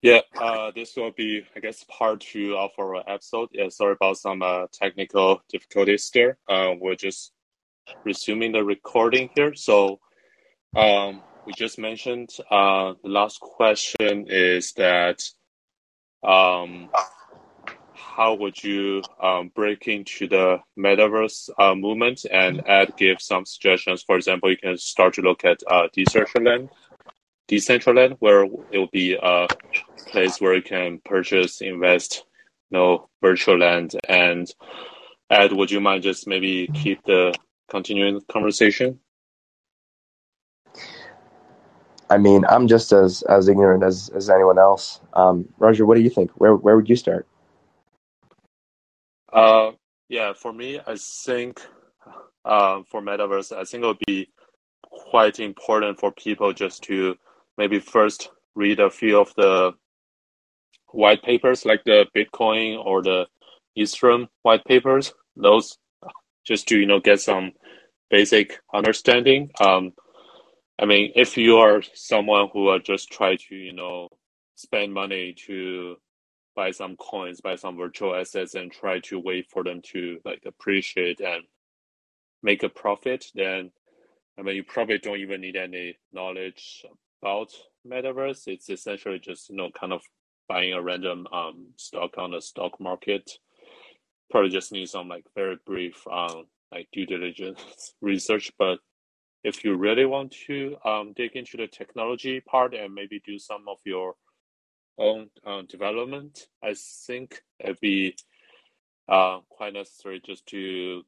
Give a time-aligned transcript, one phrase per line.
[0.00, 3.48] Yeah, uh, this will be, I guess, part two of our episode.
[3.52, 6.38] Yeah, sorry about some uh, technical difficulties there.
[6.48, 7.32] Uh, we're just
[8.04, 9.54] resuming the recording here.
[9.54, 9.98] So,
[10.76, 15.20] um, we just mentioned uh, the last question is that
[16.22, 16.90] um,
[17.94, 24.04] how would you um, break into the metaverse uh, movement and add give some suggestions?
[24.04, 26.68] For example, you can start to look at uh, Decentraland
[27.48, 29.48] Decentraland, where it will be a
[30.08, 32.24] place where you can purchase, invest,
[32.70, 33.94] you know, virtual land.
[34.08, 34.52] And
[35.30, 37.34] Ed, would you mind just maybe keep the
[37.70, 38.98] continuing conversation?
[42.10, 45.00] I mean, I'm just as as ignorant as as anyone else.
[45.12, 46.30] Um, Roger, what do you think?
[46.32, 47.26] Where where would you start?
[49.30, 49.72] Uh,
[50.08, 51.60] yeah, for me, I think
[52.44, 54.30] uh, for metaverse, I think it would be
[54.82, 57.16] quite important for people just to
[57.58, 59.74] maybe first read a few of the
[60.92, 63.26] white papers like the Bitcoin or the
[63.78, 65.12] Ethereum white papers.
[65.36, 65.78] Those
[66.44, 67.52] just to you know get some
[68.10, 69.50] basic understanding.
[69.60, 69.92] Um,
[70.80, 74.08] I mean, if you are someone who are just try to you know
[74.56, 75.96] spend money to
[76.56, 80.42] buy some coins, buy some virtual assets, and try to wait for them to like
[80.46, 81.44] appreciate and
[82.42, 83.70] make a profit, then
[84.38, 86.84] I mean you probably don't even need any knowledge
[87.22, 87.50] about
[87.86, 88.48] metaverse.
[88.48, 90.02] It's essentially just you know kind of
[90.48, 93.30] buying a random um stock on the stock market.
[94.30, 98.52] Probably just need some like very brief um like due diligence research.
[98.58, 98.78] But
[99.44, 103.64] if you really want to um dig into the technology part and maybe do some
[103.68, 104.14] of your
[104.98, 106.74] own uh, development, I
[107.06, 108.16] think it'd be
[109.08, 111.02] uh, quite necessary just to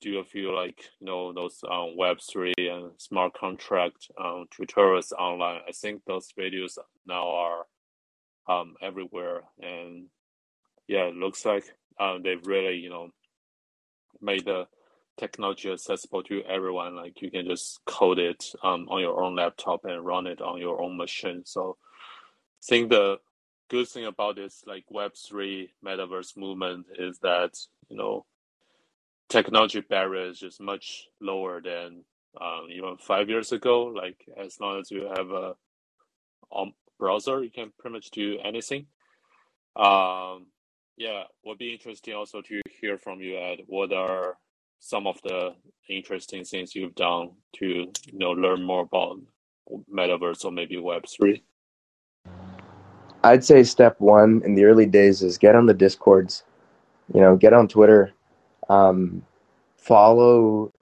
[0.00, 5.12] do a few like you know those um, Web three and smart contract um, tutorials
[5.12, 5.60] online.
[5.68, 7.66] I think those videos now are
[8.48, 10.06] um, everywhere, and
[10.88, 11.64] yeah, it looks like
[11.98, 13.10] um, they've really you know
[14.20, 14.66] made the
[15.16, 16.96] technology accessible to everyone.
[16.96, 20.60] Like you can just code it um, on your own laptop and run it on
[20.60, 21.42] your own machine.
[21.44, 21.76] So
[22.62, 23.18] I think the
[23.68, 27.56] good thing about this like Web three metaverse movement is that
[27.88, 28.24] you know
[29.28, 32.04] technology barrier is much lower than
[32.40, 33.84] um, even five years ago.
[33.84, 35.54] Like as long as you have a
[36.54, 36.72] um,
[37.06, 38.86] browser, you can pretty much do anything.
[39.76, 40.46] Um,
[40.96, 43.58] yeah, would be interesting also to hear from you, Ed.
[43.66, 44.38] What are
[44.80, 45.54] some of the
[45.88, 49.20] interesting things you've done to you know learn more about
[49.92, 51.44] metaverse or maybe Web three?
[53.22, 56.42] I'd say step one in the early days is get on the discords.
[57.14, 58.12] You know, get on Twitter,
[58.68, 59.22] um,
[59.76, 60.72] follow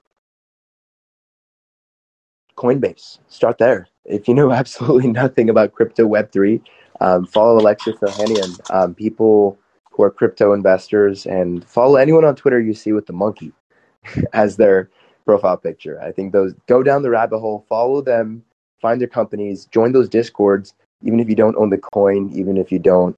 [2.57, 3.19] Coinbase.
[3.27, 3.87] Start there.
[4.05, 6.61] If you know absolutely nothing about crypto Web3,
[7.01, 9.57] um, follow Alexis Ohanian, um, people
[9.91, 13.51] who are crypto investors, and follow anyone on Twitter you see with the monkey
[14.33, 14.89] as their
[15.25, 15.99] profile picture.
[16.01, 18.43] I think those go down the rabbit hole, follow them,
[18.81, 20.73] find their companies, join those discords,
[21.03, 23.17] even if you don't own the coin, even if you don't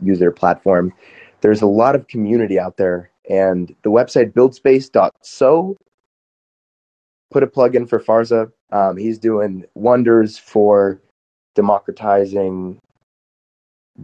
[0.00, 0.92] use their platform.
[1.40, 5.76] There's a lot of community out there and the website buildspace.so
[7.34, 8.48] put a plug in for Farza.
[8.70, 11.00] Um, he's doing wonders for
[11.56, 12.78] democratizing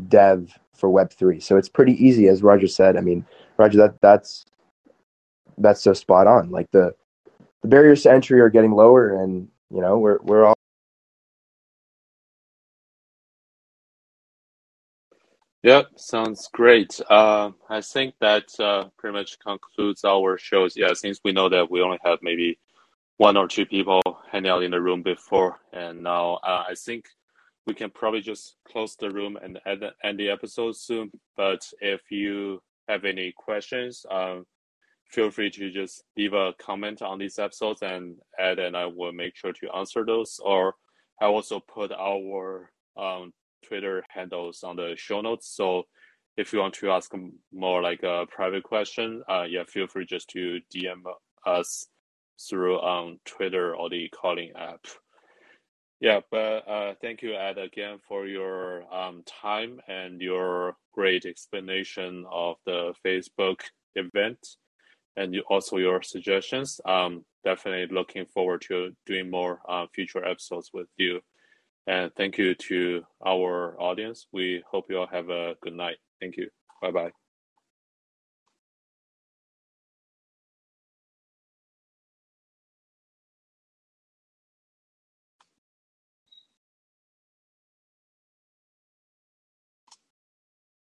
[0.09, 1.41] dev for Web3.
[1.41, 2.97] So it's pretty easy, as Roger said.
[2.97, 3.25] I mean,
[3.57, 4.45] Roger, that that's
[5.59, 6.51] that's so spot on.
[6.51, 6.93] Like the
[7.63, 10.55] the barriers to entry are getting lower, and you know we're we're all
[15.63, 17.01] Yep, sounds great.
[17.09, 20.77] Uh, I think that uh, pretty much concludes our shows.
[20.77, 22.59] Yeah, since we know that we only have maybe
[23.21, 24.01] one or two people
[24.33, 27.05] hanging out in the room before, and now uh, I think
[27.67, 31.11] we can probably just close the room and end the, end the episode soon.
[31.37, 34.47] But if you have any questions, um,
[35.11, 39.13] feel free to just leave a comment on these episodes, and Ed and I will
[39.13, 40.41] make sure to answer those.
[40.43, 40.77] Or
[41.21, 43.35] I also put our um,
[43.67, 45.47] Twitter handles on the show notes.
[45.55, 45.83] So
[46.39, 47.13] if you want to ask
[47.53, 51.03] more like a private question, uh, yeah, feel free just to DM
[51.45, 51.87] us
[52.49, 54.85] through um, Twitter or the calling app.
[56.01, 62.25] Yeah, but uh, thank you, Ed, again for your um, time and your great explanation
[62.31, 63.61] of the Facebook
[63.95, 64.39] event
[65.17, 66.81] and you, also your suggestions.
[66.87, 71.21] Um, definitely looking forward to doing more uh, future episodes with you.
[71.87, 74.27] And thank you to our audience.
[74.33, 75.97] We hope you all have a good night.
[76.21, 76.49] Thank you.
[76.81, 77.20] Bye bye.